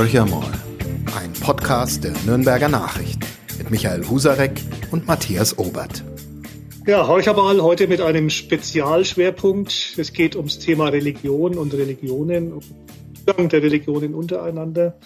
[0.00, 0.50] Horcher mal,
[1.14, 3.26] ein Podcast der Nürnberger Nachrichten
[3.58, 4.58] mit Michael Husarek
[4.90, 6.02] und Matthias Obert.
[6.86, 9.98] Ja, Horcher mal heute mit einem Spezialschwerpunkt.
[9.98, 12.62] Es geht ums Thema Religion und Religionen, um
[13.26, 14.98] Umgang der Religionen untereinander.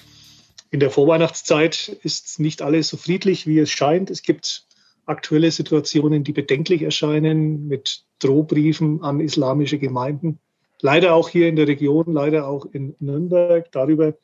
[0.71, 4.11] In der Vorweihnachtszeit ist nicht alles so friedlich, wie es scheint.
[4.11, 4.69] Es gibt
[5.07, 10.39] aktuelle Situationen, die bedenklich erscheinen, mit Drohbriefen an islamische Gemeinden.
[10.81, 13.73] Leider auch hier in der Region, leider auch in Nürnberg.
[13.73, 14.15] Darüber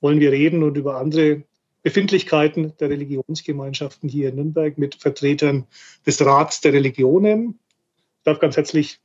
[0.00, 1.42] wollen wir reden und über andere
[1.82, 5.66] Befindlichkeiten der Religionsgemeinschaften hier in Nürnberg mit Vertretern
[6.04, 7.60] des Rats der Religionen.
[8.18, 9.00] Ich darf ganz herzlich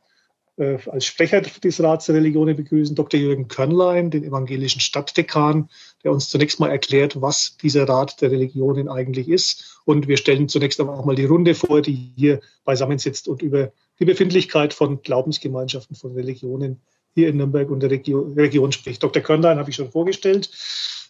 [0.57, 3.19] äh, als Sprecher des Rats der Religionen begrüßen Dr.
[3.19, 5.69] Jürgen Körnlein, den evangelischen Stadtdekan,
[6.03, 9.79] der uns zunächst mal erklärt, was dieser Rat der Religionen eigentlich ist.
[9.85, 13.41] Und wir stellen zunächst aber auch mal die Runde vor, die hier beisammen sitzt und
[13.41, 16.81] über die Befindlichkeit von Glaubensgemeinschaften, von Religionen
[17.13, 19.03] hier in Nürnberg und der Region, Region spricht.
[19.03, 19.21] Dr.
[19.21, 20.49] Körnlein habe ich schon vorgestellt.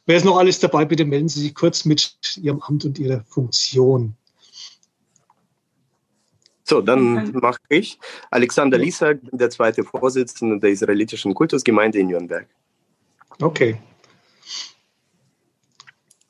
[0.05, 0.85] Wer ist noch alles dabei?
[0.85, 4.15] Bitte melden Sie sich kurz mit Ihrem Amt und Ihrer Funktion.
[6.63, 7.99] So, dann mache ich.
[8.29, 12.47] Alexander Lisak, der zweite Vorsitzende der israelitischen Kultusgemeinde in Nürnberg.
[13.41, 13.77] Okay.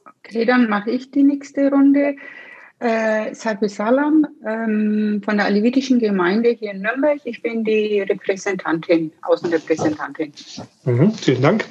[0.05, 2.16] Okay, dann mache ich die nächste Runde.
[2.81, 7.21] Äh, Sabi Salam ähm, von der Alevitischen Gemeinde hier in Nürnberg.
[7.25, 10.33] Ich bin die Repräsentantin, Außenrepräsentantin.
[10.85, 11.65] Mhm, vielen Dank.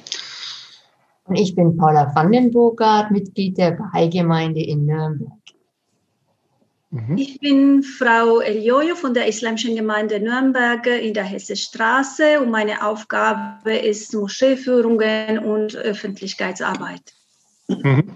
[1.24, 5.32] Und ich bin Paula Vandenburgart, Mitglied der Bahai-Gemeinde in Nürnberg.
[6.90, 7.18] Mhm.
[7.18, 13.76] Ich bin Frau Eliojo von der Islamischen Gemeinde Nürnberg in der Hessestraße und meine Aufgabe
[13.76, 17.02] ist Moscheeführungen und Öffentlichkeitsarbeit.
[17.66, 18.12] Mhm.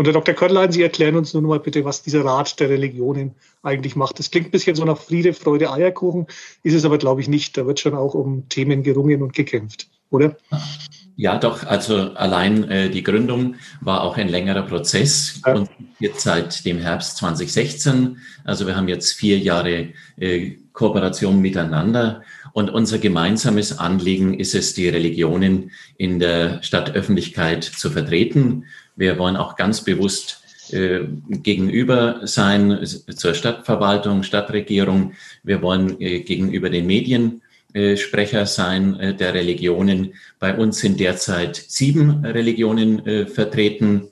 [0.00, 0.34] Und Herr Dr.
[0.34, 4.18] Körlein, Sie erklären uns nun mal bitte, was dieser Rat der Religionen eigentlich macht.
[4.18, 6.26] Das klingt ein bisschen so nach Friede, Freude, Eierkuchen,
[6.62, 7.54] ist es aber, glaube ich, nicht.
[7.58, 10.38] Da wird schon auch um Themen gerungen und gekämpft, oder?
[11.16, 11.66] Ja, doch.
[11.66, 15.52] Also allein äh, die Gründung war auch ein längerer Prozess ja.
[15.52, 18.16] und jetzt seit dem Herbst 2016.
[18.44, 22.22] Also wir haben jetzt vier Jahre äh, Kooperation miteinander
[22.52, 28.64] und unser gemeinsames Anliegen ist es, die Religionen in der Stadtöffentlichkeit zu vertreten.
[29.00, 31.00] Wir wollen auch ganz bewusst äh,
[31.30, 35.14] gegenüber sein zur Stadtverwaltung, Stadtregierung.
[35.42, 37.40] Wir wollen äh, gegenüber den Medien
[37.72, 40.12] äh, Sprecher sein der Religionen.
[40.38, 44.08] Bei uns sind derzeit sieben Religionen vertreten,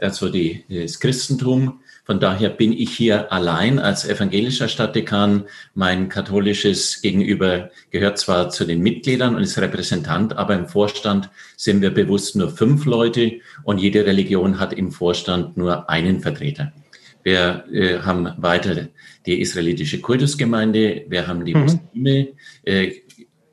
[0.00, 1.83] also die, das Christentum.
[2.04, 5.44] Von daher bin ich hier allein als evangelischer Stadtdekan.
[5.74, 11.80] Mein katholisches Gegenüber gehört zwar zu den Mitgliedern und ist Repräsentant, aber im Vorstand sind
[11.80, 16.72] wir bewusst nur fünf Leute und jede Religion hat im Vorstand nur einen Vertreter.
[17.22, 18.88] Wir äh, haben weiter
[19.24, 21.62] die israelitische Kultusgemeinde, wir haben die mhm.
[21.62, 22.28] Muslime,
[22.64, 22.92] äh,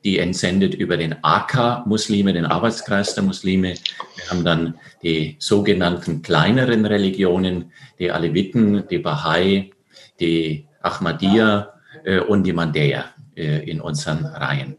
[0.04, 3.76] die entsendet über den AK-Muslime, den Arbeitskreis der Muslime.
[4.16, 9.72] Wir haben dann die sogenannten kleineren Religionen, die Aleviten, die Bahai,
[10.20, 11.74] die Ahmadiyya
[12.04, 14.78] äh, und die Mandäer äh, in unseren Reihen.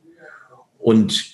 [0.78, 1.24] Und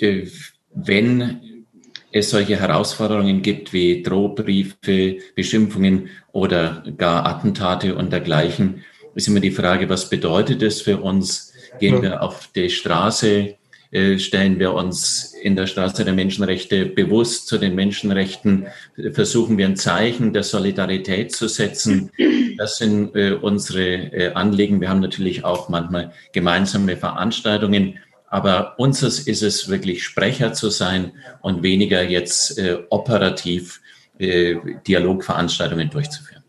[0.00, 0.26] äh,
[0.74, 1.66] wenn
[2.12, 8.84] es solche Herausforderungen gibt wie Drohbriefe, Beschimpfungen oder gar Attentate und dergleichen,
[9.14, 11.53] ist immer die Frage, was bedeutet es für uns?
[11.78, 13.56] Gehen wir auf die Straße?
[13.90, 18.66] Äh, stellen wir uns in der Straße der Menschenrechte bewusst zu den Menschenrechten?
[19.12, 22.10] Versuchen wir ein Zeichen der Solidarität zu setzen?
[22.58, 24.80] Das sind äh, unsere äh, Anliegen.
[24.80, 27.98] Wir haben natürlich auch manchmal gemeinsame Veranstaltungen.
[28.26, 33.80] Aber unseres ist es wirklich Sprecher zu sein und weniger jetzt äh, operativ
[34.18, 34.56] äh,
[34.88, 36.42] Dialogveranstaltungen durchzuführen.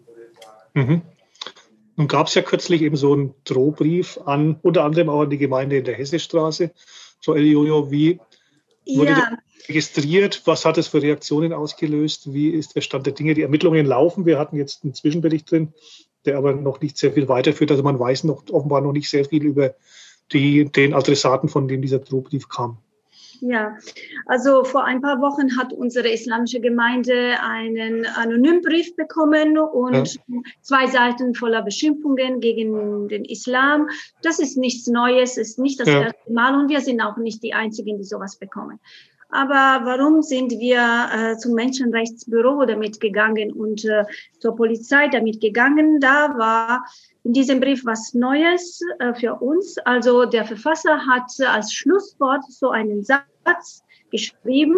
[0.74, 1.02] Mhm.
[1.95, 5.38] Nun gab es ja kürzlich eben so einen Drohbrief an, unter anderem auch an die
[5.38, 6.72] Gemeinde in der Hessestraße.
[7.22, 8.19] Frau Eliojo, wie
[8.85, 9.38] wurde ja.
[9.67, 10.41] registriert?
[10.45, 12.33] Was hat es für Reaktionen ausgelöst?
[12.33, 13.33] Wie ist der Stand der Dinge?
[13.33, 14.25] Die Ermittlungen laufen.
[14.25, 15.73] Wir hatten jetzt einen Zwischenbericht drin,
[16.25, 17.72] der aber noch nicht sehr viel weiterführt.
[17.72, 19.73] Also man weiß noch offenbar noch nicht sehr viel über
[20.31, 22.77] die, den Adressaten, von dem dieser Drohbrief kam.
[23.41, 23.78] Ja,
[24.25, 30.42] also vor ein paar Wochen hat unsere islamische Gemeinde einen Anonymbrief bekommen und ja.
[30.62, 33.89] zwei Seiten voller Beschimpfungen gegen den Islam.
[34.21, 36.04] Das ist nichts Neues, ist nicht das ja.
[36.04, 38.80] erste Mal und wir sind auch nicht die Einzigen, die sowas bekommen.
[39.30, 44.06] Aber warum sind wir äh, zum Menschenrechtsbüro damit gegangen und äh,
[44.39, 46.00] zur Polizei damit gegangen?
[46.00, 46.86] Da war
[47.24, 49.77] in diesem Brief was Neues äh, für uns.
[49.80, 54.77] Also der Verfasser hat als Schlusswort so einen Satz geschrieben,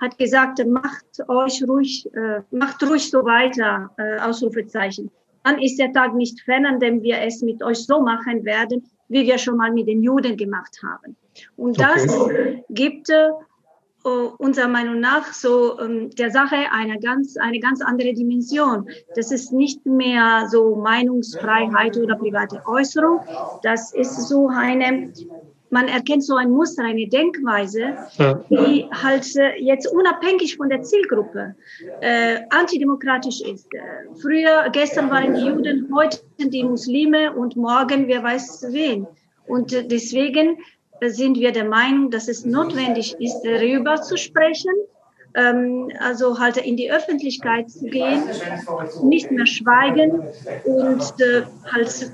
[0.00, 5.10] hat gesagt, macht euch ruhig, äh, macht ruhig so weiter, äh, Ausrufezeichen.
[5.44, 8.88] Dann ist der Tag nicht fern, an dem wir es mit euch so machen werden,
[9.08, 11.16] wie wir schon mal mit den Juden gemacht haben.
[11.56, 11.88] Und okay.
[11.94, 12.28] das
[12.68, 13.08] gibt
[14.38, 18.88] unserer Meinung nach so ähm, der Sache eine ganz, eine ganz andere Dimension.
[19.14, 23.20] Das ist nicht mehr so Meinungsfreiheit oder private Äußerung.
[23.62, 25.12] Das ist so eine,
[25.70, 28.34] man erkennt so ein Muster, eine Denkweise, ja.
[28.50, 31.54] die halt äh, jetzt unabhängig von der Zielgruppe
[32.00, 33.72] äh, antidemokratisch ist.
[33.74, 33.80] Äh,
[34.20, 39.06] früher, gestern waren die Juden, heute die Muslime und morgen wer weiß wen.
[39.46, 40.58] Und äh, deswegen
[41.02, 44.72] sind wir der Meinung, dass es notwendig ist, darüber zu sprechen,
[45.34, 48.22] ähm, also halt in die Öffentlichkeit zu gehen,
[49.02, 50.22] nicht mehr schweigen
[50.64, 52.10] und äh, halt,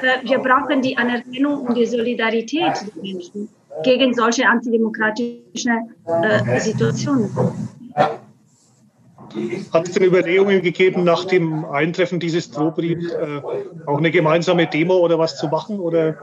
[0.00, 3.48] äh, wir brauchen die Anerkennung und die Solidarität der Menschen
[3.82, 5.70] gegen solche antidemokratische
[6.06, 7.30] äh, Situationen.
[9.72, 13.14] Hat es denn Überlegungen gegeben, nach dem Eintreffen dieses Drohbriefs
[13.86, 15.80] auch eine gemeinsame Demo oder was zu machen?
[15.80, 16.18] Oder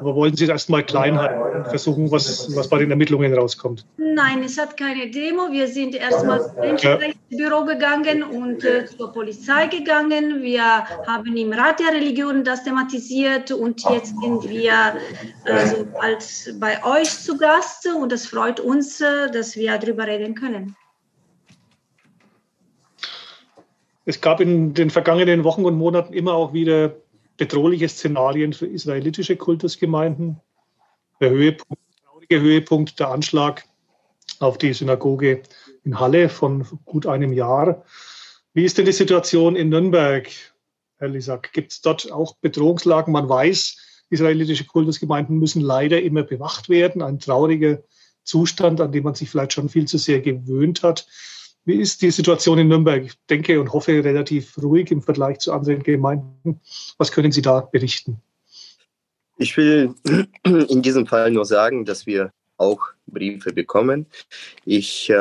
[0.00, 3.86] aber wollten Sie es erstmal klein halten und versuchen, was, was bei den Ermittlungen rauskommt?
[3.96, 5.50] Nein, es hat keine Demo.
[5.50, 10.42] Wir sind erstmal ins Menschenrechtsbüro gegangen und äh, zur Polizei gegangen.
[10.42, 14.72] Wir haben im Rat der Religion das thematisiert und jetzt sind wir
[15.44, 20.34] also als bei euch zu Gast und es freut uns, äh, dass wir darüber reden
[20.34, 20.76] können.
[24.06, 26.94] Es gab in den vergangenen Wochen und Monaten immer auch wieder
[27.36, 30.40] bedrohliche Szenarien für israelitische Kultusgemeinden.
[31.20, 33.64] Der Höhepunkt, traurige Höhepunkt, der Anschlag
[34.40, 35.42] auf die Synagoge
[35.84, 37.84] in Halle von gut einem Jahr.
[38.52, 40.28] Wie ist denn die Situation in Nürnberg,
[40.98, 41.52] Herr Lisak?
[41.52, 43.12] Gibt es dort auch Bedrohungslagen?
[43.12, 47.02] Man weiß, israelitische Kultusgemeinden müssen leider immer bewacht werden.
[47.02, 47.82] Ein trauriger
[48.22, 51.06] Zustand, an dem man sich vielleicht schon viel zu sehr gewöhnt hat.
[51.64, 53.04] Wie ist die Situation in Nürnberg?
[53.04, 56.60] Ich denke und hoffe relativ ruhig im Vergleich zu anderen Gemeinden.
[56.98, 58.20] Was können Sie da berichten?
[59.38, 59.94] Ich will
[60.44, 64.06] in diesem Fall nur sagen, dass wir auch Briefe bekommen.
[64.64, 65.14] Ich äh,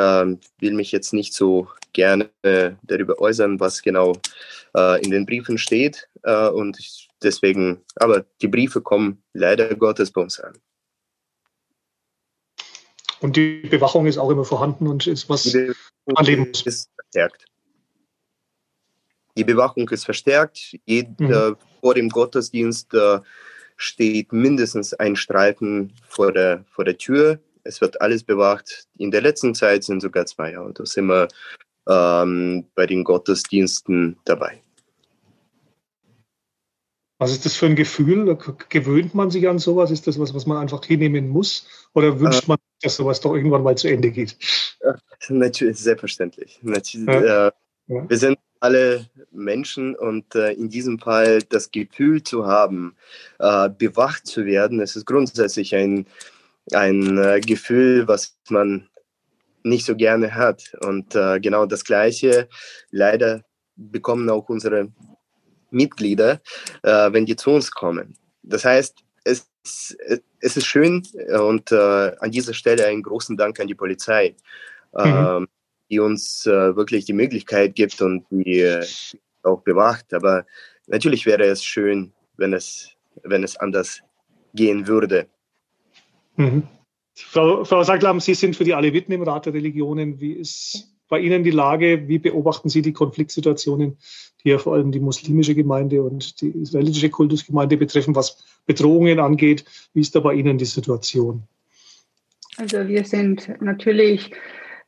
[0.59, 4.13] will mich jetzt nicht so gerne äh, darüber äußern, was genau
[4.75, 6.09] äh, in den Briefen steht.
[6.23, 6.77] Äh, und
[7.23, 10.53] deswegen, aber die Briefe kommen leider Gottes bei uns an.
[13.23, 16.63] Und die Bewachung ist auch immer vorhanden und ist was man leben muss.
[16.63, 17.45] Ist verstärkt.
[19.37, 20.77] Die Bewachung ist verstärkt.
[20.85, 21.57] Jeder, mhm.
[21.79, 23.21] Vor dem Gottesdienst äh,
[23.77, 27.39] steht mindestens ein Streifen vor der, vor der Tür.
[27.63, 28.87] Es wird alles bewacht.
[28.97, 31.29] In der letzten Zeit sind sogar zwei Autos immer
[31.87, 34.61] ähm, bei den Gottesdiensten dabei.
[37.19, 38.37] Was ist das für ein Gefühl?
[38.67, 39.91] Gewöhnt man sich an sowas?
[39.91, 41.65] Ist das was, was man einfach hinnehmen muss?
[41.93, 44.37] Oder wünscht äh, man, dass sowas doch irgendwann mal zu Ende geht?
[45.29, 46.59] Natürlich, selbstverständlich.
[46.61, 47.47] Natürlich, ja.
[47.47, 47.51] Äh,
[47.87, 48.09] ja.
[48.09, 52.95] Wir sind alle Menschen und äh, in diesem Fall das Gefühl zu haben,
[53.39, 56.05] äh, bewacht zu werden, es ist grundsätzlich ein,
[56.71, 58.87] ein äh, Gefühl, was man
[59.63, 60.73] nicht so gerne hat.
[60.81, 62.47] Und äh, genau das Gleiche
[62.89, 63.43] leider
[63.75, 64.91] bekommen auch unsere
[65.71, 66.41] Mitglieder,
[66.83, 68.15] äh, wenn die zu uns kommen.
[68.43, 69.47] Das heißt, es,
[70.39, 71.03] es ist schön
[71.39, 74.35] und äh, an dieser Stelle einen großen Dank an die Polizei,
[74.93, 75.43] mhm.
[75.43, 75.47] äh,
[75.89, 78.85] die uns äh, wirklich die Möglichkeit gibt und die äh,
[79.43, 80.13] auch bewacht.
[80.13, 80.45] Aber
[80.87, 82.89] natürlich wäre es schön, wenn es,
[83.23, 84.01] wenn es anders
[84.53, 85.27] gehen würde.
[86.35, 86.67] Mhm.
[87.15, 90.19] Frau, Frau Saglam, Sie sind für die Aleviten im Rat der Religionen.
[90.19, 92.07] Wie ist bei Ihnen die Lage?
[92.07, 93.99] Wie beobachten Sie die Konfliktsituationen,
[94.43, 99.63] die ja vor allem die muslimische Gemeinde und die israelitische Kultusgemeinde betreffen, was Bedrohungen angeht?
[99.93, 101.43] Wie ist da bei Ihnen die Situation?
[102.57, 104.31] Also wir sind natürlich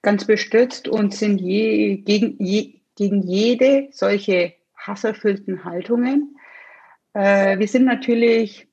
[0.02, 6.38] ganz bestürzt und sind je, gegen, je, gegen jede solche hasserfüllten Haltungen.
[7.14, 8.68] Äh, wir sind natürlich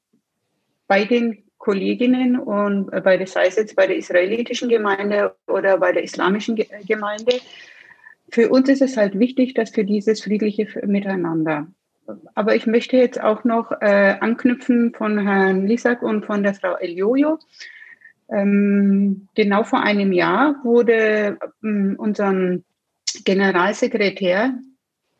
[0.86, 5.92] bei den Kolleginnen und bei der, sei es jetzt bei der israelitischen Gemeinde oder bei
[5.92, 7.36] der islamischen Gemeinde.
[8.32, 11.68] Für uns ist es halt wichtig, dass für dieses friedliche Miteinander.
[12.34, 16.74] Aber ich möchte jetzt auch noch äh, anknüpfen von Herrn Lisak und von der Frau
[16.74, 17.38] Eliojo.
[18.28, 22.64] Ähm, genau vor einem Jahr wurde ähm, unserem
[23.24, 24.54] Generalsekretär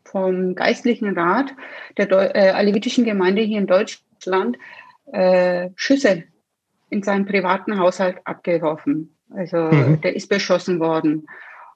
[0.03, 1.55] vom Geistlichen Rat
[1.99, 4.59] der Deu äh, alevitischen Gemeinde hier in Deutschland
[5.13, 6.25] äh, Schüsse
[6.93, 9.17] in seinem privaten Haushalt abgeworfen.
[9.31, 10.01] Also mhm.
[10.03, 11.27] der ist beschossen worden.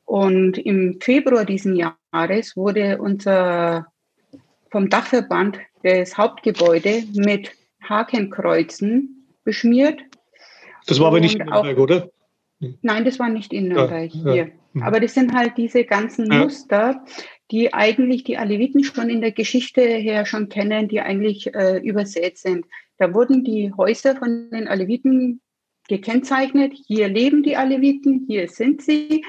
[0.05, 3.87] Und im Februar diesen Jahres wurde unser
[4.71, 7.51] vom Dachverband das Hauptgebäude mit
[7.83, 10.01] Hakenkreuzen beschmiert.
[10.87, 12.11] Das war aber nicht in Nürnberg, oder?
[12.83, 14.35] Nein, das war nicht in Nürnberg ja, hier.
[14.35, 14.47] Ja.
[14.75, 14.83] Mhm.
[14.83, 16.41] Aber das sind halt diese ganzen ja.
[16.41, 17.05] Muster,
[17.51, 22.37] die eigentlich die Aleviten schon in der Geschichte her schon kennen, die eigentlich äh, übersät
[22.37, 22.67] sind.
[22.99, 25.41] Da wurden die Häuser von den Aleviten
[25.89, 26.73] gekennzeichnet.
[26.87, 29.25] Hier leben die Aleviten, hier sind sie.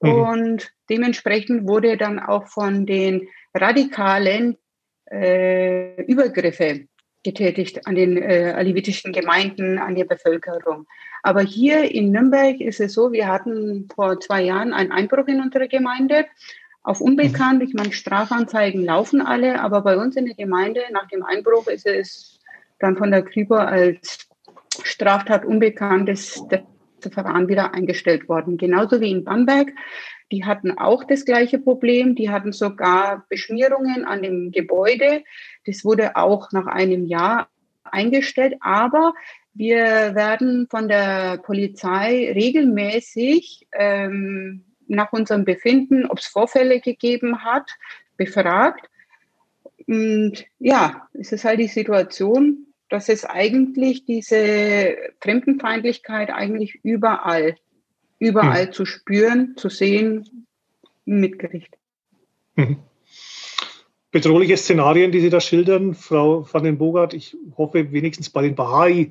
[0.00, 0.10] Mhm.
[0.10, 4.56] Und dementsprechend wurde dann auch von den radikalen
[5.10, 6.86] äh, Übergriffe
[7.22, 10.86] getätigt an den äh, alevitischen Gemeinden, an die Bevölkerung.
[11.22, 15.40] Aber hier in Nürnberg ist es so, wir hatten vor zwei Jahren einen Einbruch in
[15.40, 16.26] unsere Gemeinde
[16.82, 17.62] auf unbekannt.
[17.62, 21.86] Ich meine, Strafanzeigen laufen alle, aber bei uns in der Gemeinde nach dem Einbruch ist
[21.86, 22.31] es
[22.82, 24.28] dann von der Kripo als
[24.82, 26.42] Straftat unbekanntes
[27.00, 28.56] Verfahren wieder eingestellt worden.
[28.56, 29.72] Genauso wie in Bamberg.
[30.30, 32.14] Die hatten auch das gleiche Problem.
[32.14, 35.22] Die hatten sogar Beschmierungen an dem Gebäude.
[35.66, 37.48] Das wurde auch nach einem Jahr
[37.84, 38.54] eingestellt.
[38.60, 39.14] Aber
[39.52, 47.70] wir werden von der Polizei regelmäßig ähm, nach unserem Befinden, ob es Vorfälle gegeben hat,
[48.16, 48.88] befragt.
[49.86, 57.56] Und ja, es ist halt die Situation, dass es eigentlich diese Fremdenfeindlichkeit eigentlich überall,
[58.18, 58.72] überall mhm.
[58.72, 60.46] zu spüren, zu sehen,
[61.06, 61.80] mitgerichtet.
[62.54, 62.76] Mhm.
[64.10, 68.54] Bedrohliche Szenarien, die Sie da schildern, Frau van den Bogart, ich hoffe wenigstens bei den
[68.54, 69.10] Bahai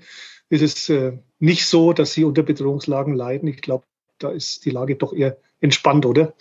[0.50, 3.48] ist es äh, nicht so, dass sie unter Bedrohungslagen leiden.
[3.48, 3.86] Ich glaube,
[4.20, 6.36] da ist die Lage doch eher entspannt, oder?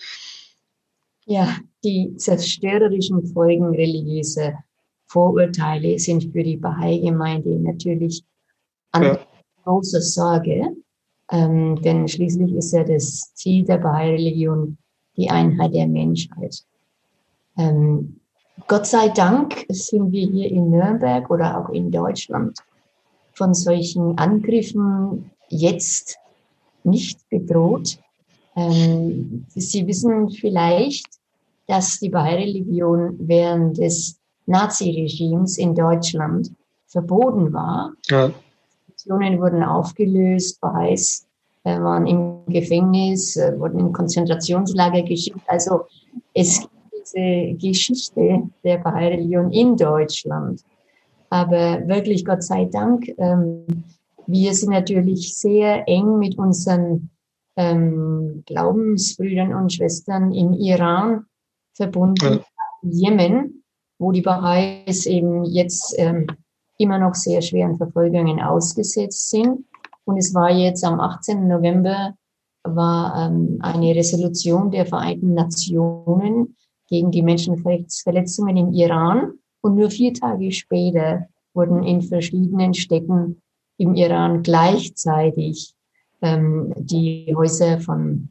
[1.24, 4.62] Ja, die zerstörerischen Folgen religiöser
[5.10, 8.22] Vorurteile sind für die Bahai-Gemeinde natürlich
[8.92, 9.18] eine ja.
[9.64, 10.76] große Sorge,
[11.32, 14.78] ähm, denn schließlich ist ja das Ziel der Bahai-Religion
[15.16, 16.62] die Einheit der Menschheit.
[17.58, 18.20] Ähm,
[18.68, 22.56] Gott sei Dank sind wir hier in Nürnberg oder auch in Deutschland
[23.32, 26.18] von solchen Angriffen jetzt
[26.84, 27.98] nicht bedroht.
[28.54, 31.08] Ähm, Sie wissen vielleicht,
[31.66, 34.19] dass die Bahai-Religion während des
[34.50, 36.52] Naziregimes in Deutschland
[36.86, 37.92] verboten war.
[38.08, 38.30] Ja.
[38.88, 41.26] Institutionen wurden aufgelöst, Bahais
[41.64, 45.40] äh, waren im Gefängnis, äh, wurden in Konzentrationslager geschickt.
[45.46, 45.84] Also
[46.34, 50.62] es gibt diese Geschichte der Bahai-Religion in Deutschland.
[51.30, 53.64] Aber wirklich, Gott sei Dank, ähm,
[54.26, 57.10] wir sind natürlich sehr eng mit unseren
[57.56, 61.26] ähm, Glaubensbrüdern und Schwestern im Iran
[61.72, 62.40] verbunden, ja.
[62.82, 63.59] Jemen,
[64.00, 66.26] wo die Baha'is eben jetzt ähm,
[66.78, 69.66] immer noch sehr schweren Verfolgungen ausgesetzt sind.
[70.04, 71.46] Und es war jetzt am 18.
[71.46, 72.14] November
[72.64, 76.56] war ähm, eine Resolution der Vereinten Nationen
[76.88, 79.34] gegen die Menschenrechtsverletzungen im Iran.
[79.60, 83.42] Und nur vier Tage später wurden in verschiedenen Städten
[83.76, 85.74] im Iran gleichzeitig
[86.22, 88.30] ähm, die Häuser von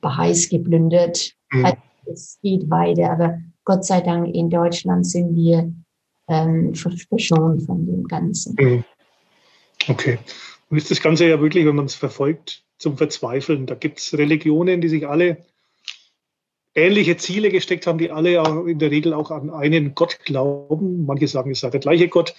[0.00, 1.32] Baha'is geplündert.
[1.50, 1.64] Mhm.
[1.64, 5.72] Also, es geht weiter, aber Gott sei Dank in Deutschland sind wir
[6.28, 8.56] ähm, verschont von dem Ganzen.
[8.58, 8.84] Mhm.
[9.88, 10.18] Okay.
[10.70, 13.66] Und ist das Ganze ja wirklich, wenn man es verfolgt, zum Verzweifeln.
[13.66, 15.44] Da gibt es Religionen, die sich alle
[16.74, 21.04] ähnliche Ziele gesteckt haben, die alle in der Regel auch an einen Gott glauben.
[21.06, 22.34] Manche sagen, es sei der gleiche Gott,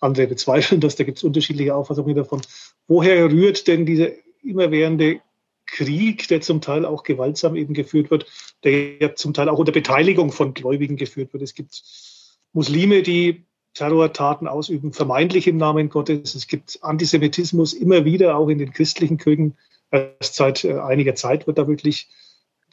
[0.00, 2.40] andere bezweifeln das, da gibt es unterschiedliche Auffassungen davon.
[2.88, 4.08] Woher rührt denn dieser
[4.42, 5.20] immerwährende
[5.74, 8.26] Krieg, der zum Teil auch gewaltsam eben geführt wird,
[8.62, 11.42] der ja zum Teil auch unter Beteiligung von Gläubigen geführt wird?
[11.42, 11.82] Es gibt
[12.52, 16.36] Muslime, die Terrortaten ausüben, vermeintlich im Namen Gottes.
[16.36, 19.58] Es gibt Antisemitismus immer wieder, auch in den christlichen Kirchen.
[19.90, 22.08] Erst seit äh, einiger Zeit wird da wirklich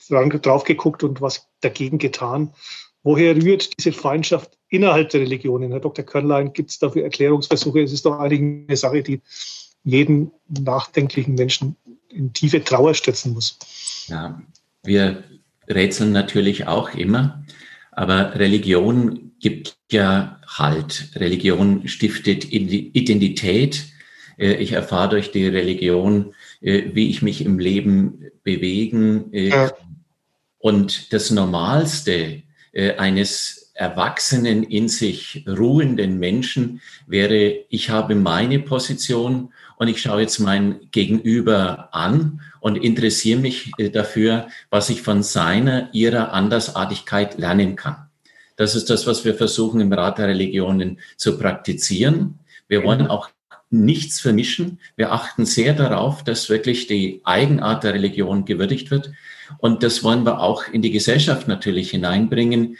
[0.09, 2.53] drauf geguckt und was dagegen getan.
[3.01, 5.71] Woher rührt diese Feindschaft innerhalb der Religionen?
[5.71, 6.05] Herr Dr.
[6.05, 7.81] Körnlein, gibt es dafür Erklärungsversuche?
[7.81, 9.21] Es ist doch eigentlich eine Sache, die
[9.83, 11.75] jeden nachdenklichen Menschen
[12.11, 13.57] in tiefe Trauer stürzen muss.
[14.07, 14.41] Ja,
[14.83, 15.23] wir
[15.67, 17.43] rätseln natürlich auch immer,
[17.91, 21.11] aber Religion gibt ja Halt.
[21.15, 23.85] Religion stiftet Identität.
[24.37, 29.71] Äh, ich erfahre durch die Religion, äh, wie ich mich im Leben bewegen äh, ja.
[30.59, 32.43] Und das Normalste
[32.97, 39.51] eines erwachsenen, in sich ruhenden Menschen wäre, ich habe meine Position
[39.81, 45.23] und ich schaue jetzt mein Gegenüber an und interessiere mich äh, dafür, was ich von
[45.23, 47.95] seiner, ihrer Andersartigkeit lernen kann.
[48.57, 52.37] Das ist das, was wir versuchen im Rat der Religionen zu praktizieren.
[52.67, 53.29] Wir wollen auch
[53.71, 54.77] nichts vermischen.
[54.97, 59.09] Wir achten sehr darauf, dass wirklich die Eigenart der Religion gewürdigt wird.
[59.57, 62.77] Und das wollen wir auch in die Gesellschaft natürlich hineinbringen.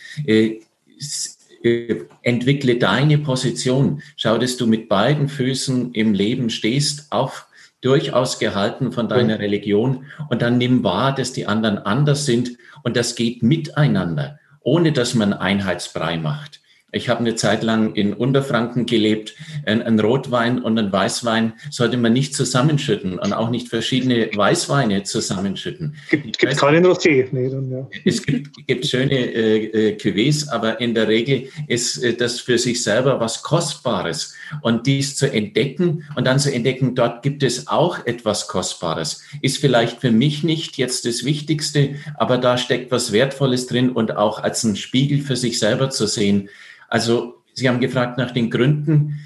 [2.22, 4.02] Entwickle deine Position.
[4.16, 7.48] Schau, dass du mit beiden Füßen im Leben stehst, auf
[7.82, 10.06] durchaus gehalten von deiner Religion.
[10.30, 12.58] Und dann nimm wahr, dass die anderen anders sind.
[12.84, 16.61] Und das geht miteinander, ohne dass man Einheitsbrei macht.
[16.92, 19.34] Ich habe eine Zeit lang in Unterfranken gelebt.
[19.66, 25.04] Ein, ein, Rotwein und ein Weißwein sollte man nicht zusammenschütten und auch nicht verschiedene Weißweine
[25.04, 25.96] zusammenschütten.
[26.10, 27.28] Gibt, gibt keinen Rosé.
[27.32, 27.88] Nee, dann, ja.
[28.04, 32.58] Es gibt, gibt schöne äh, äh, Cuvées, aber in der Regel ist äh, das für
[32.58, 34.36] sich selber was Kostbares.
[34.62, 39.60] Und dies zu entdecken und dann zu entdecken, dort gibt es auch etwas Kostbares, ist
[39.60, 44.40] vielleicht für mich nicht jetzt das Wichtigste, aber da steckt was Wertvolles drin und auch
[44.40, 46.50] als ein Spiegel für sich selber zu sehen,
[46.92, 49.20] also Sie haben gefragt nach den Gründen.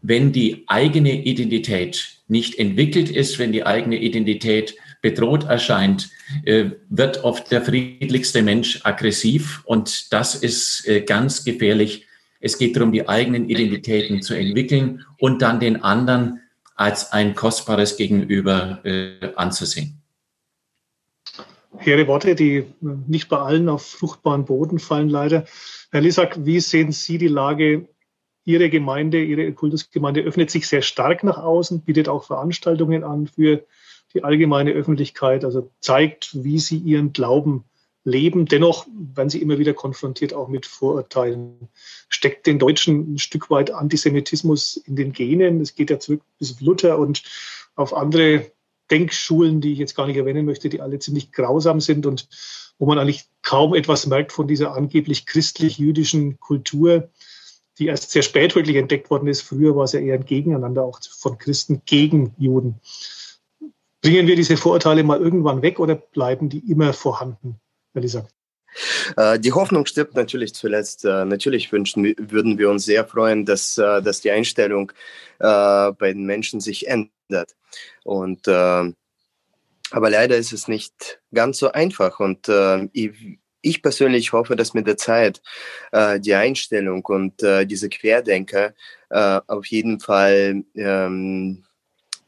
[0.00, 6.10] Wenn die eigene Identität nicht entwickelt ist, wenn die eigene Identität bedroht erscheint,
[6.44, 12.06] äh, wird oft der friedlichste Mensch aggressiv und das ist äh, ganz gefährlich.
[12.40, 16.40] Es geht darum, die eigenen Identitäten zu entwickeln und dann den anderen
[16.74, 20.01] als ein kostbares Gegenüber äh, anzusehen.
[21.78, 25.46] Hehre Worte, die nicht bei allen auf fruchtbaren Boden fallen, leider.
[25.90, 27.88] Herr Lisak, wie sehen Sie die Lage?
[28.44, 33.64] Ihre Gemeinde, Ihre Kultusgemeinde öffnet sich sehr stark nach außen, bietet auch Veranstaltungen an für
[34.14, 37.64] die allgemeine Öffentlichkeit, also zeigt, wie sie ihren Glauben
[38.04, 38.46] leben.
[38.46, 41.68] Dennoch werden sie immer wieder konfrontiert auch mit Vorurteilen.
[42.08, 45.60] Steckt den Deutschen ein Stück weit Antisemitismus in den Genen?
[45.60, 47.22] Es geht ja zurück bis Luther und
[47.74, 48.50] auf andere
[48.92, 52.28] Denkschulen, die ich jetzt gar nicht erwähnen möchte, die alle ziemlich grausam sind und
[52.78, 57.08] wo man eigentlich kaum etwas merkt von dieser angeblich christlich-jüdischen Kultur,
[57.78, 59.40] die erst sehr spät wirklich entdeckt worden ist.
[59.40, 62.80] Früher war es ja eher ein Gegeneinander auch von Christen gegen Juden.
[64.02, 67.56] Bringen wir diese Vorurteile mal irgendwann weg oder bleiben die immer vorhanden,
[67.94, 68.28] Herr Lisa?
[69.16, 71.04] Äh, die Hoffnung stirbt natürlich zuletzt.
[71.04, 74.92] Äh, natürlich wünschen, würden wir uns sehr freuen, dass, äh, dass die Einstellung
[75.38, 77.56] bei den Menschen sich ändert.
[78.04, 78.48] Und
[79.92, 82.18] aber leider ist es nicht ganz so einfach.
[82.18, 85.42] Und äh, ich, ich, persönlich hoffe, dass mit der Zeit
[85.92, 88.74] äh, die Einstellung und äh, diese Querdenker
[89.10, 91.64] äh, auf jeden Fall ähm,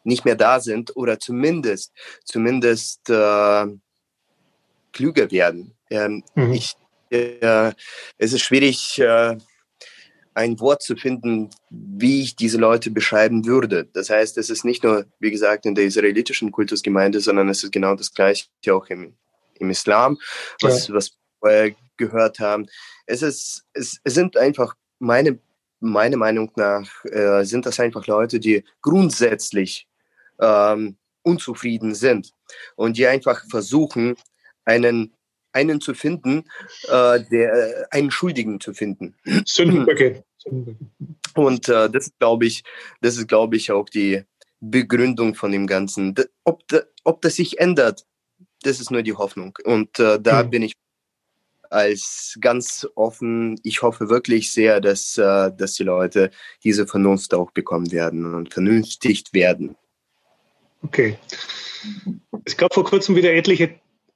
[0.05, 1.93] nicht mehr da sind oder zumindest,
[2.25, 3.67] zumindest äh,
[4.93, 5.75] klüger werden.
[5.89, 6.53] Ähm, mhm.
[6.53, 6.75] ich,
[7.11, 7.73] äh,
[8.19, 9.01] es ist schwierig,
[10.35, 13.89] ein Wort zu finden, wie ich diese Leute beschreiben würde.
[13.93, 17.73] Das heißt, es ist nicht nur, wie gesagt, in der israelitischen Kultusgemeinde, sondern es ist
[17.73, 19.15] genau das Gleiche auch im,
[19.59, 20.19] im Islam,
[20.61, 20.95] was, ja.
[20.95, 22.67] was wir gehört haben.
[23.07, 25.39] Es, ist, es, es sind einfach meine,
[25.79, 29.87] meine Meinung nach, äh, sind das einfach Leute, die grundsätzlich
[30.41, 32.33] ähm, unzufrieden sind
[32.75, 34.17] und die einfach versuchen,
[34.65, 35.14] einen
[35.55, 36.45] einen zu finden,
[36.89, 39.15] äh, der, einen Schuldigen zu finden.
[39.47, 40.25] Sündenböcke.
[41.35, 42.65] Und äh, das glaube ich,
[43.01, 44.23] das ist, glaube ich, auch die
[44.61, 46.15] Begründung von dem Ganzen.
[46.45, 46.63] Ob,
[47.05, 48.05] ob das sich ändert,
[48.63, 49.57] das ist nur die Hoffnung.
[49.65, 50.51] Und äh, da mhm.
[50.51, 50.75] bin ich
[51.71, 53.59] als ganz offen.
[53.63, 56.31] Ich hoffe wirklich sehr, dass, äh, dass die Leute
[56.63, 59.77] diese Vernunft auch bekommen werden und vernünftigt werden.
[60.83, 61.19] Okay.
[62.45, 63.75] Es gab vor kurzem wieder etliche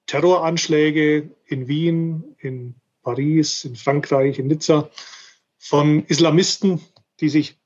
[0.08, 4.90] Terroranschläge in Wien, in Paris, in Frankreich, in Nizza
[5.58, 6.80] von Islamisten,
[7.20, 7.56] die sich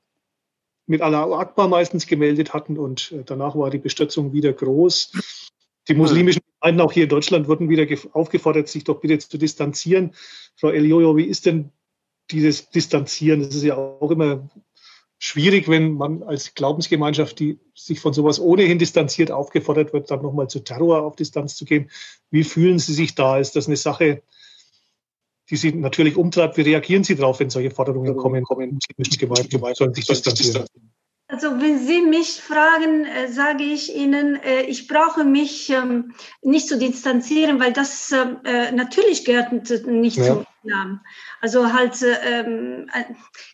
[0.85, 5.11] mit Allah Akbar meistens gemeldet hatten und äh, danach war die Bestürzung wieder groß.
[5.87, 10.13] Die muslimischen Gemeinden auch hier in Deutschland wurden wieder aufgefordert, sich doch bitte zu distanzieren.
[10.55, 11.71] Frau Eliojo, wie ist denn
[12.31, 13.41] dieses Distanzieren?
[13.41, 14.49] Das ist ja auch immer
[15.23, 20.49] schwierig, wenn man als Glaubensgemeinschaft, die sich von sowas ohnehin distanziert, aufgefordert wird, dann nochmal
[20.49, 21.89] zu Terror auf Distanz zu gehen.
[22.29, 23.39] Wie fühlen Sie sich da?
[23.39, 24.21] Ist das eine Sache,
[25.49, 26.57] die Sie natürlich umtreibt?
[26.57, 28.43] Wie reagieren Sie darauf, wenn solche Forderungen kommen?
[28.43, 28.79] kommen
[29.49, 30.65] Gemeinden sollen sich distanzieren?
[31.33, 36.67] Also wenn Sie mich fragen, äh, sage ich Ihnen, äh, ich brauche mich ähm, nicht
[36.67, 39.51] zu distanzieren, weil das äh, natürlich gehört
[39.87, 40.25] nicht ja.
[40.25, 41.01] zum Islam.
[41.41, 42.87] Also halt ähm,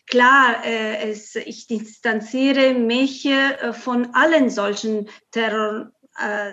[0.06, 3.26] klar, es, ich distanziere mich
[3.72, 5.90] von allen solchen Terror.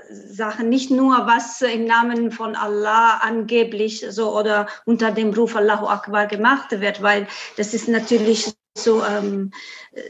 [0.10, 5.88] Sachen, nicht nur was im Namen von Allah angeblich so oder unter dem Ruf Allahu
[5.88, 9.52] Akbar gemacht wird, weil das ist natürlich so, ähm,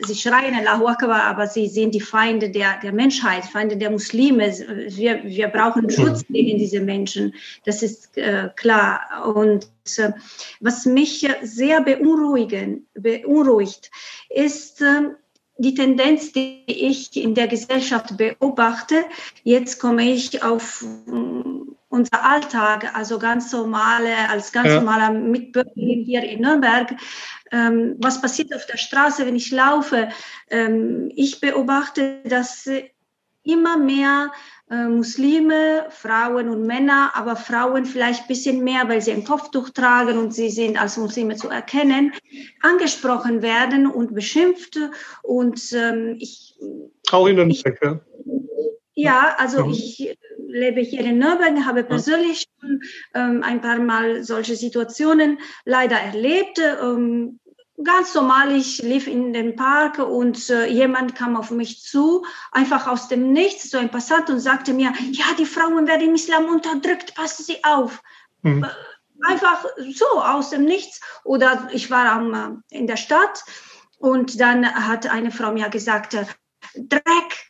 [0.06, 4.52] sie schreien Allahu Akbar, aber sie sind die Feinde der, der Menschheit, Feinde der Muslime.
[4.90, 7.34] Wir, wir brauchen Schutz gegen diese Menschen,
[7.66, 9.34] das ist äh, klar.
[9.36, 10.12] Und äh,
[10.60, 13.92] was mich sehr beunruhigen, beunruhigt,
[14.30, 15.10] ist äh,
[15.58, 19.04] die Tendenz, die ich in der Gesellschaft beobachte.
[19.44, 20.86] Jetzt komme ich auf
[21.90, 24.76] unser Alltag, also ganz normale, als ganz ja.
[24.76, 26.94] normaler Mitbürgerin hier in Nürnberg,
[27.52, 30.10] ähm, was passiert auf der Straße, wenn ich laufe?
[30.50, 32.70] Ähm, ich beobachte, dass
[33.44, 34.32] immer mehr
[34.70, 39.70] äh, Muslime, Frauen und Männer, aber Frauen vielleicht ein bisschen mehr, weil sie ein Kopftuch
[39.70, 42.14] tragen und sie sind als Muslime zu erkennen,
[42.62, 44.78] angesprochen werden und beschimpft.
[45.24, 46.56] Und ähm, ich.
[47.12, 48.00] Auch in Nürnberg, ja.
[49.00, 49.72] Ja, also mhm.
[49.72, 50.18] ich
[50.58, 52.82] lebe hier in Nürnberg, habe persönlich schon
[53.14, 56.60] ähm, ein paar Mal solche Situationen leider erlebt.
[56.60, 57.40] Ähm,
[57.84, 62.88] ganz normal, ich lief in den Park und äh, jemand kam auf mich zu, einfach
[62.88, 66.46] aus dem Nichts, so ein Passant und sagte mir, ja, die Frauen werden im Islam
[66.46, 68.02] unterdrückt, passen Sie auf.
[68.42, 68.64] Mhm.
[68.64, 68.68] Äh,
[69.28, 71.02] einfach so aus dem Nichts.
[71.24, 73.44] Oder ich war am, äh, in der Stadt
[74.00, 76.26] und dann hat eine Frau mir gesagt, äh,
[76.76, 77.47] Dreck,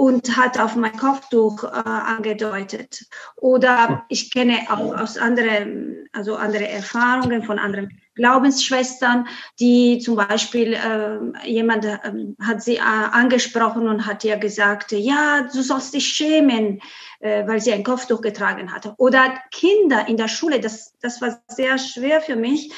[0.00, 3.04] und hat auf mein Kopftuch äh, angedeutet.
[3.36, 9.26] Oder ich kenne auch aus anderen, also andere Erfahrungen von anderen Glaubensschwestern,
[9.58, 11.98] die zum Beispiel äh, jemand äh,
[12.40, 16.80] hat sie äh, angesprochen und hat ihr gesagt, ja, du sollst dich schämen,
[17.18, 18.94] äh, weil sie ein Kopftuch getragen hatte.
[18.96, 22.72] Oder Kinder in der Schule, das, das war sehr schwer für mich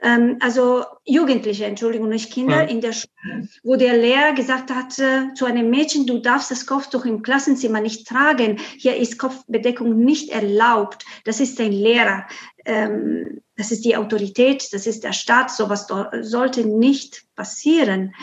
[0.00, 2.68] ähm, also Jugendliche, Entschuldigung, nicht Kinder, ja.
[2.68, 6.66] in der Schule, wo der Lehrer gesagt hat äh, zu einem Mädchen, du darfst das
[6.66, 12.26] Kopftuch im Klassenzimmer nicht tragen, hier ist Kopfbedeckung nicht erlaubt, das ist ein Lehrer,
[12.64, 15.88] ähm, das ist die Autorität, das ist der Staat, sowas
[16.20, 18.14] sollte nicht passieren.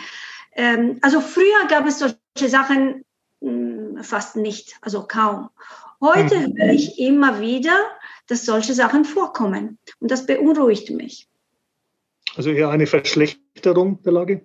[0.54, 3.04] Ähm, also früher gab es solche Sachen
[3.40, 3.50] mh,
[3.96, 5.50] hm, fast nicht, also kaum.
[6.00, 6.56] Heute mhm.
[6.56, 7.76] höre ich immer wieder,
[8.26, 9.78] dass solche Sachen vorkommen.
[10.00, 11.28] Und das beunruhigt mich.
[12.36, 14.40] Also eher eine Verschlechterung der Lage?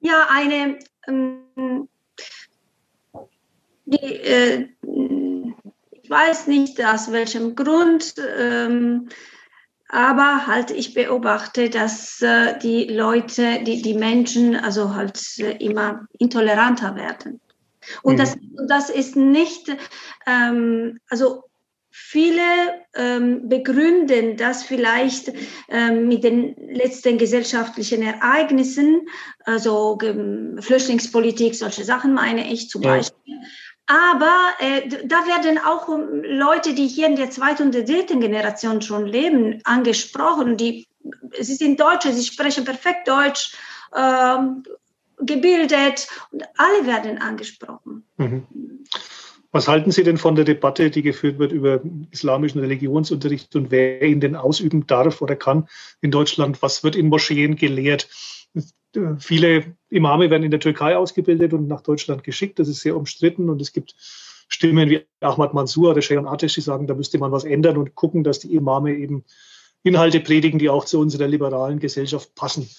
[0.00, 1.88] Ja, eine, ähm,
[3.84, 4.68] die, äh,
[5.90, 9.08] ich weiß nicht aus welchem Grund, ähm,
[9.88, 16.06] aber halt ich beobachte, dass äh, die Leute, die, die Menschen also halt äh, immer
[16.18, 17.40] intoleranter werden.
[18.02, 18.18] Und mhm.
[18.18, 18.36] das,
[18.68, 19.76] das ist nicht,
[20.26, 21.44] ähm, also
[21.94, 22.42] Viele
[22.94, 25.30] ähm, begründen das vielleicht
[25.68, 29.06] ähm, mit den letzten gesellschaftlichen Ereignissen,
[29.44, 32.96] also ähm, Flüchtlingspolitik, solche Sachen meine ich zum ja.
[32.96, 33.34] Beispiel.
[33.86, 38.80] Aber äh, da werden auch Leute, die hier in der zweiten und der dritten Generation
[38.80, 40.56] schon leben, angesprochen.
[40.56, 40.88] Die,
[41.38, 43.54] sie sind Deutsche, sie sprechen perfekt Deutsch,
[43.92, 44.38] äh,
[45.18, 48.06] gebildet und alle werden angesprochen.
[48.16, 48.46] Mhm.
[49.54, 54.02] Was halten Sie denn von der Debatte, die geführt wird über islamischen Religionsunterricht und wer
[54.02, 55.68] ihn denn ausüben darf oder kann
[56.00, 56.62] in Deutschland?
[56.62, 58.08] Was wird in Moscheen gelehrt?
[59.18, 62.58] Viele Imame werden in der Türkei ausgebildet und nach Deutschland geschickt.
[62.58, 63.94] Das ist sehr umstritten und es gibt
[64.48, 67.94] Stimmen wie Ahmad Mansour oder Sheikh Atesh, die sagen, da müsste man was ändern und
[67.94, 69.24] gucken, dass die Imame eben
[69.82, 72.70] Inhalte predigen, die auch zu unserer liberalen Gesellschaft passen.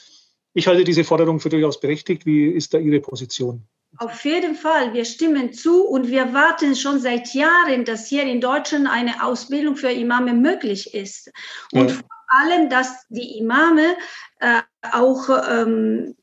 [0.54, 2.26] Ich halte diese Forderung für durchaus berechtigt.
[2.26, 3.68] Wie ist da Ihre Position?
[3.98, 8.42] Auf jeden Fall, wir stimmen zu und wir warten schon seit Jahren, dass hier in
[8.42, 11.32] Deutschland eine Ausbildung für Imame möglich ist.
[11.72, 11.96] Und ja.
[11.96, 13.96] vor allem, dass die Imame
[14.40, 16.16] äh, auch ähm,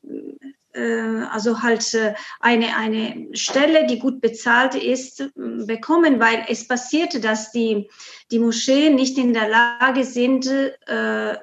[0.73, 7.19] äh, also halt äh, eine, eine Stelle, die gut bezahlt ist, bekommen, weil es passierte,
[7.19, 7.89] dass die,
[8.31, 11.35] die Moscheen nicht in der Lage sind, äh,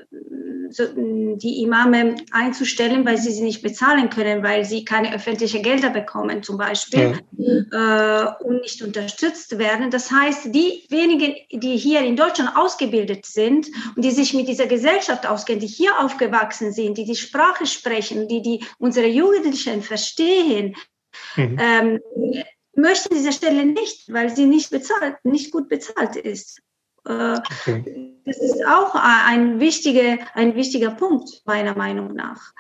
[0.71, 6.43] die Imame einzustellen, weil sie sie nicht bezahlen können, weil sie keine öffentlichen Gelder bekommen
[6.43, 8.37] zum Beispiel ja.
[8.41, 9.91] und nicht unterstützt werden.
[9.91, 14.67] Das heißt, die wenigen, die hier in Deutschland ausgebildet sind und die sich mit dieser
[14.67, 20.77] Gesellschaft auskennen, die hier aufgewachsen sind, die die Sprache sprechen, die, die unsere Jugendlichen verstehen,
[21.37, 21.59] mhm.
[21.59, 22.01] ähm,
[22.75, 26.63] möchten diese Stelle nicht, weil sie nicht bezahlt, nicht gut bezahlt ist.
[27.09, 28.15] Äh, okay.
[28.25, 32.53] Das ist auch ein wichtiger, ein wichtiger Punkt meiner Meinung nach.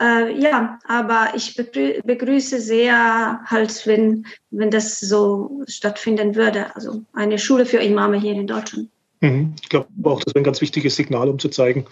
[0.00, 6.74] Äh, ja, aber ich begrüße sehr halt, wenn, wenn das so stattfinden würde.
[6.74, 8.88] Also eine Schule für Imame hier in Deutschland.
[9.20, 9.54] Mhm.
[9.62, 11.86] Ich glaube auch, das wäre ein ganz wichtiges Signal, um zu zeigen,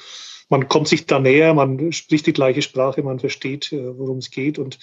[0.49, 4.31] man kommt sich da näher, man spricht die gleiche Sprache, man versteht, äh, worum es
[4.31, 4.79] geht und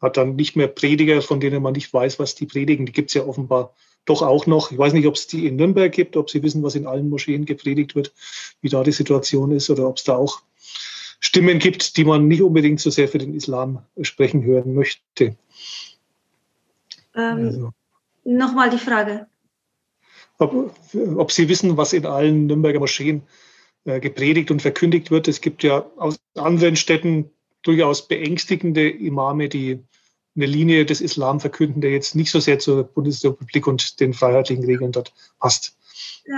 [0.00, 2.84] hat dann nicht mehr Prediger, von denen man nicht weiß, was die predigen.
[2.84, 3.74] Die gibt es ja offenbar
[4.06, 4.72] doch auch noch.
[4.72, 7.10] Ich weiß nicht, ob es die in Nürnberg gibt, ob Sie wissen, was in allen
[7.10, 8.12] Moscheen gepredigt wird,
[8.62, 10.40] wie da die Situation ist oder ob es da auch
[11.20, 15.36] Stimmen gibt, die man nicht unbedingt so sehr für den Islam sprechen hören möchte.
[17.14, 17.72] Ähm, also.
[18.24, 19.26] Nochmal die Frage.
[20.38, 20.74] Ob,
[21.16, 23.22] ob Sie wissen, was in allen Nürnberger Moscheen
[23.84, 25.28] äh, gepredigt und verkündigt wird.
[25.28, 27.30] Es gibt ja aus anderen Städten
[27.62, 29.80] durchaus beängstigende Imame, die
[30.36, 34.64] eine Linie des Islam verkünden, der jetzt nicht so sehr zur Bundesrepublik und den freiheitlichen
[34.64, 35.76] Regeln dort passt.
[36.24, 36.32] Äh,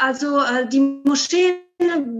[0.00, 1.56] also äh, die Moscheen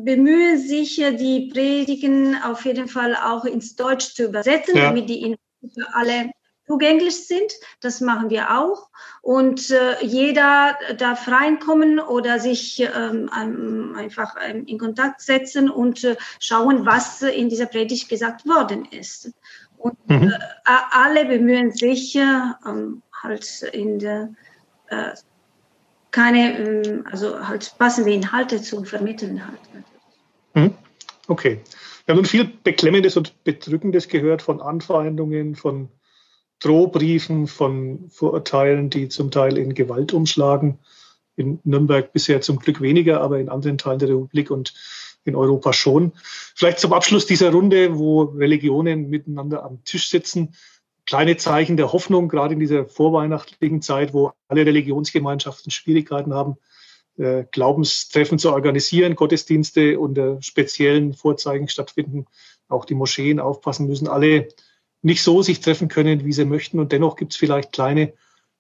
[0.05, 4.85] bemühen sich, die Predigen auf jeden Fall auch ins Deutsch zu übersetzen, ja.
[4.85, 6.31] damit die für alle
[6.67, 7.53] zugänglich sind.
[7.81, 8.89] Das machen wir auch.
[9.23, 13.29] Und äh, jeder darf reinkommen oder sich ähm,
[13.97, 19.33] einfach ähm, in Kontakt setzen und äh, schauen, was in dieser Predigt gesagt worden ist.
[19.81, 20.29] Und mhm.
[20.29, 20.39] äh,
[20.93, 22.21] alle bemühen sich äh,
[22.67, 24.29] ähm, halt in der
[24.89, 25.13] äh,
[26.11, 29.61] keine, ähm, also halt passende Inhalte zu vermitteln halt.
[30.55, 30.75] Mhm.
[31.29, 31.61] Okay.
[32.05, 35.89] Wir haben nun viel Beklemmendes und Bedrückendes gehört von Anfeindungen, von
[36.59, 40.79] Drohbriefen, von Vorurteilen, die zum Teil in Gewalt umschlagen.
[41.37, 44.75] In Nürnberg bisher zum Glück weniger, aber in anderen Teilen der Republik und
[45.25, 46.13] in Europa schon.
[46.55, 50.55] Vielleicht zum Abschluss dieser Runde, wo Religionen miteinander am Tisch sitzen,
[51.07, 56.57] kleine Zeichen der Hoffnung, gerade in dieser vorweihnachtlichen Zeit, wo alle Religionsgemeinschaften Schwierigkeiten haben,
[57.19, 62.27] äh, Glaubenstreffen zu organisieren, Gottesdienste unter speziellen Vorzeichen stattfinden,
[62.69, 64.49] auch die Moscheen aufpassen müssen, alle
[65.03, 66.79] nicht so sich treffen können, wie sie möchten.
[66.79, 68.13] Und dennoch gibt es vielleicht kleine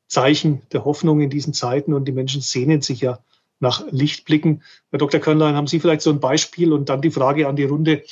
[0.08, 3.20] Zeichen der Hoffnung in diesen Zeiten und die Menschen sehnen sich ja
[3.60, 4.62] nach Lichtblicken.
[4.90, 5.20] Herr Dr.
[5.20, 8.02] Körnlein, haben Sie vielleicht so ein Beispiel und dann die Frage an die Runde,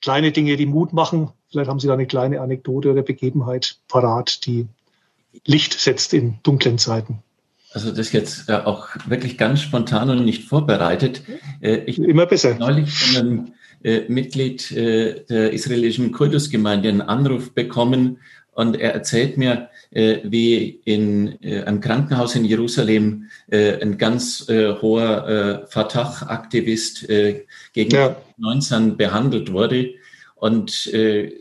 [0.00, 1.30] kleine Dinge, die Mut machen.
[1.50, 4.66] Vielleicht haben Sie da eine kleine Anekdote oder Begebenheit parat, die
[5.44, 7.22] Licht setzt in dunklen Zeiten.
[7.72, 11.22] Also das jetzt äh, auch wirklich ganz spontan und nicht vorbereitet.
[11.60, 12.56] Äh, ich Immer besser.
[12.56, 18.18] Neulich von einem äh, Mitglied der israelischen Kultusgemeinde einen Anruf bekommen
[18.52, 27.08] und er erzählt mir, wie in einem Krankenhaus in Jerusalem ein ganz hoher Fatah-Aktivist
[27.72, 28.16] gegen ja.
[28.36, 29.90] 19 behandelt wurde
[30.36, 30.90] und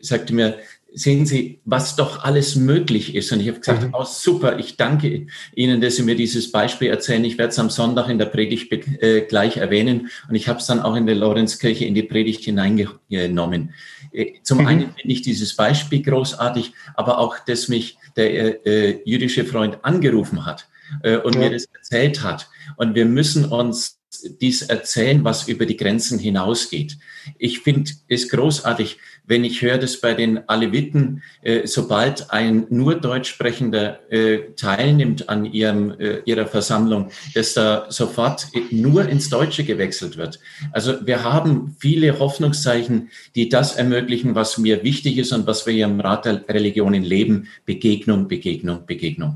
[0.02, 0.56] sagte mir,
[0.94, 3.32] sehen Sie, was doch alles möglich ist.
[3.32, 3.94] Und ich habe gesagt, mhm.
[3.94, 7.24] oh super, ich danke Ihnen, dass Sie mir dieses Beispiel erzählen.
[7.26, 10.10] Ich werde es am Sonntag in der Predigt äh, gleich erwähnen.
[10.28, 13.74] Und ich habe es dann auch in der Lorenzkirche in die Predigt hineingenommen.
[14.12, 14.68] Äh, zum mhm.
[14.68, 20.46] einen finde ich dieses Beispiel großartig, aber auch, dass mich der äh, jüdische Freund angerufen
[20.46, 20.68] hat
[21.04, 21.42] äh, und ja.
[21.42, 22.50] mir das erzählt hat.
[22.78, 23.99] Und wir müssen uns
[24.42, 26.98] dies erzählen, was über die Grenzen hinausgeht.
[27.38, 32.96] Ich finde es großartig, wenn ich höre, dass bei den Aleviten, äh, sobald ein nur
[32.96, 39.64] Deutsch sprechender äh, teilnimmt an ihrem, äh, ihrer Versammlung, dass da sofort nur ins Deutsche
[39.64, 40.40] gewechselt wird.
[40.72, 45.74] Also wir haben viele Hoffnungszeichen, die das ermöglichen, was mir wichtig ist und was wir
[45.74, 47.48] hier im Rat der Religionen leben.
[47.66, 49.36] Begegnung, Begegnung, Begegnung.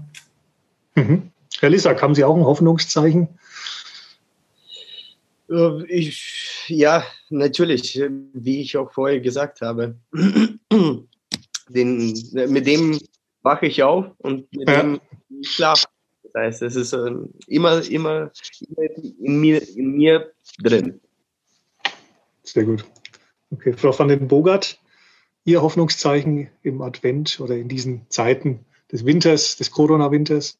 [0.95, 1.29] Mhm.
[1.59, 3.29] Herr Lissack, haben Sie auch ein Hoffnungszeichen?
[5.53, 8.01] Äh, ich, ja, natürlich,
[8.33, 9.95] wie ich auch vorher gesagt habe.
[11.69, 12.99] Den, mit dem
[13.41, 14.81] wache ich auf und mit ja.
[14.81, 14.99] dem
[15.43, 15.85] schlafe.
[16.23, 17.11] Das heißt, es ist äh,
[17.47, 18.83] immer, immer, immer
[19.21, 20.99] in, mir, in mir drin.
[22.43, 22.83] Sehr gut.
[23.51, 24.79] Okay, Frau van den Bogart,
[25.45, 30.57] Ihr Hoffnungszeichen im Advent oder in diesen Zeiten des Winters, des Corona-Winters?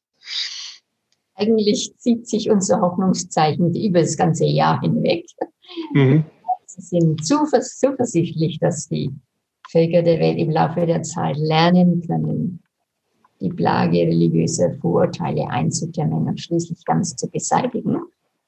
[1.35, 5.25] Eigentlich zieht sich unser Hoffnungszeichen über das ganze Jahr hinweg.
[5.93, 6.25] Mhm.
[6.65, 9.11] Sie sind zuvers zuversichtlich, dass die
[9.69, 12.61] Völker der Welt im Laufe der Zeit lernen können,
[13.41, 17.97] die Plage religiöser Vorurteile einzudämmen und schließlich ganz zu beseitigen.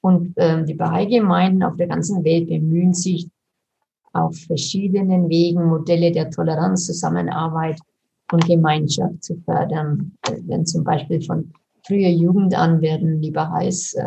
[0.01, 3.27] Und äh, die Bahai-Gemeinden auf der ganzen Welt bemühen sich
[4.13, 7.79] auf verschiedenen Wegen Modelle der Toleranz, Zusammenarbeit
[8.31, 10.13] und Gemeinschaft zu fördern.
[10.45, 11.51] Wenn zum Beispiel von
[11.85, 13.97] früher Jugend an werden lieber heiß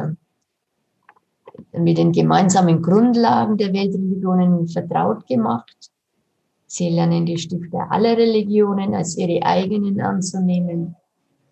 [1.72, 5.90] mit den gemeinsamen Grundlagen der Weltreligionen vertraut gemacht.
[6.66, 10.94] Sie lernen die Stifter aller Religionen als ihre eigenen anzunehmen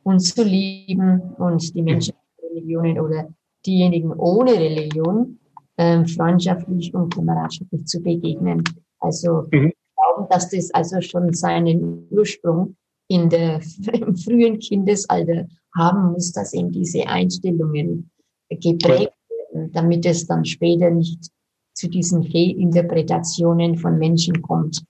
[0.02, 3.28] und zu lieben und die Menschen Religionen oder
[3.64, 5.38] diejenigen ohne Religion
[5.76, 8.62] äh, freundschaftlich und kameradschaftlich zu begegnen.
[9.00, 9.72] Also mhm.
[9.94, 12.76] glauben, dass das also schon seinen Ursprung
[13.08, 13.60] in der,
[13.92, 18.10] im frühen Kindesalter haben muss, dass eben diese Einstellungen
[18.48, 21.30] geprägt werden, damit es dann später nicht
[21.74, 24.82] zu diesen Fehlinterpretationen von Menschen kommt,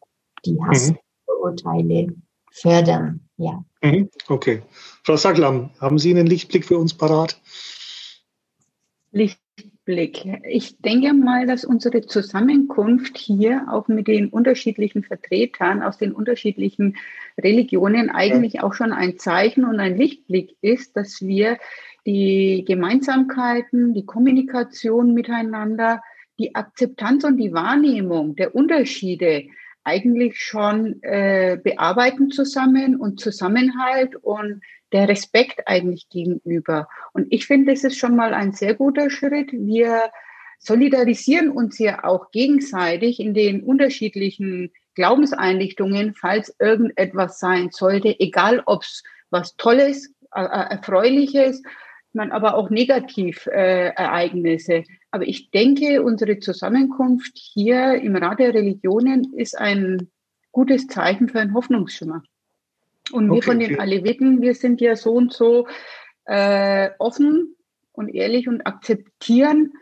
[0.45, 2.23] die Hassvorurteile mhm.
[2.53, 3.21] fördern.
[3.39, 3.65] Ja.
[3.83, 4.09] Mhm.
[4.29, 4.63] Okay.
[5.05, 7.41] Frau Sacklam, haben Sie einen Lichtblick für uns parat?
[9.11, 9.41] Licht
[9.87, 10.27] Blick.
[10.47, 16.97] Ich denke mal, dass unsere Zusammenkunft hier auch mit den unterschiedlichen Vertretern aus den unterschiedlichen
[17.39, 21.59] Religionen eigentlich auch schon ein Zeichen und ein Lichtblick ist, dass wir
[22.05, 26.03] die Gemeinsamkeiten, die Kommunikation miteinander,
[26.39, 29.45] die Akzeptanz und die Wahrnehmung der Unterschiede
[29.85, 34.63] eigentlich schon äh, bearbeiten zusammen und Zusammenhalt und
[34.97, 36.89] der Respekt eigentlich gegenüber.
[37.13, 39.53] Und ich finde, das ist schon mal ein sehr guter Schritt.
[39.53, 40.11] Wir
[40.59, 48.85] solidarisieren uns ja auch gegenseitig in den unterschiedlichen Glaubenseinrichtungen, falls irgendetwas sein sollte, egal ob
[48.85, 51.63] es was Tolles, äh, äh Erfreuliches,
[52.15, 54.73] man aber auch Negativereignisse.
[54.73, 60.09] Äh, aber ich denke, unsere Zusammenkunft hier im Rat der Religionen ist ein
[60.53, 62.23] gutes Zeichen für einen Hoffnungsschimmer.
[63.13, 65.67] Und wir von den Aleviten, wir sind ja so und so
[66.25, 67.57] äh, offen
[67.93, 69.73] und ehrlich und akzeptieren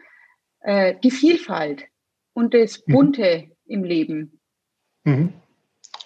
[0.61, 1.85] äh, die Vielfalt
[2.33, 2.93] und das mhm.
[2.93, 3.53] Bunte mhm.
[3.67, 4.41] im Leben.
[5.05, 5.33] Mhm.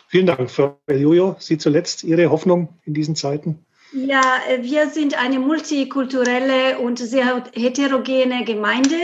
[0.09, 1.37] Vielen Dank, Frau Jojo.
[1.39, 3.67] Sie zuletzt, Ihre Hoffnung in diesen Zeiten?
[3.93, 4.23] Ja,
[4.61, 8.97] wir sind eine multikulturelle und sehr heterogene Gemeinde.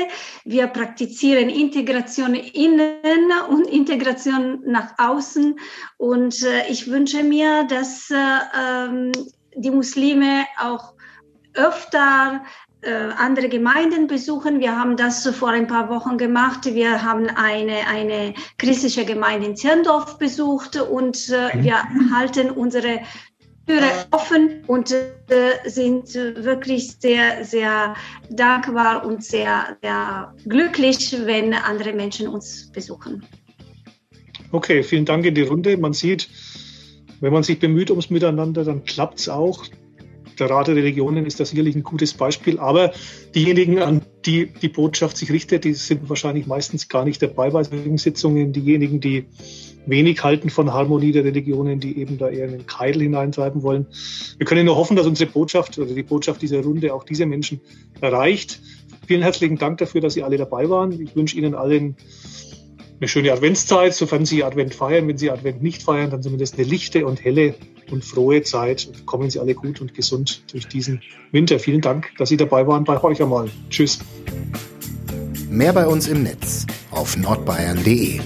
[0.44, 5.58] Wir praktizieren Integration innen und Integration nach außen.
[5.96, 8.16] Und äh, ich wünsche mir, dass äh,
[8.60, 9.12] ähm,
[9.56, 10.92] die Muslime auch
[11.54, 12.42] öfter
[12.82, 14.60] äh, andere Gemeinden besuchen.
[14.60, 16.66] Wir haben das vor ein paar Wochen gemacht.
[16.66, 21.62] Wir haben eine, eine christliche Gemeinde in Zirndorf besucht und mhm.
[21.62, 21.82] wir
[22.14, 23.00] halten unsere
[23.66, 27.94] Türe offen und äh, sind wirklich sehr, sehr
[28.30, 33.24] dankbar und sehr, sehr glücklich, wenn andere Menschen uns besuchen.
[34.52, 35.76] Okay, vielen Dank in die Runde.
[35.76, 36.28] Man sieht,
[37.20, 39.64] wenn man sich bemüht ums Miteinander, dann klappt es auch
[40.38, 42.58] der Rat der Religionen ist da sicherlich ein gutes Beispiel.
[42.58, 42.92] Aber
[43.34, 47.64] diejenigen, an die die Botschaft sich richtet, die sind wahrscheinlich meistens gar nicht dabei bei
[47.64, 48.52] solchen Sitzungen.
[48.52, 49.26] Diejenigen, die
[49.86, 53.86] wenig halten von Harmonie der Religionen, die eben da eher einen Keil hineintreiben wollen.
[54.38, 57.60] Wir können nur hoffen, dass unsere Botschaft oder die Botschaft dieser Runde auch diese Menschen
[58.00, 58.60] erreicht.
[59.06, 60.98] Vielen herzlichen Dank dafür, dass Sie alle dabei waren.
[61.00, 61.96] Ich wünsche Ihnen allen
[63.00, 65.06] eine schöne Adventszeit, sofern Sie Advent feiern.
[65.08, 67.54] Wenn Sie Advent nicht feiern, dann zumindest eine lichte und helle
[67.92, 68.88] und frohe Zeit.
[69.06, 71.58] Kommen Sie alle gut und gesund durch diesen Winter.
[71.58, 73.50] Vielen Dank, dass Sie dabei waren bei euch einmal.
[73.70, 74.00] Tschüss.
[75.48, 78.20] Mehr bei uns im Netz auf nordbayern.de